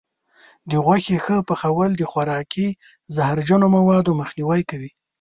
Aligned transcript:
د 0.69 0.71
غوښې 0.85 1.17
ښه 1.25 1.37
پخول 1.49 1.91
د 1.97 2.01
خوراکي 2.11 2.67
زهرجنو 3.15 3.65
موادو 3.77 4.17
مخنیوی 4.21 4.61
کوي. 4.69 4.91